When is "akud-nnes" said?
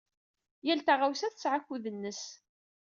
1.61-2.21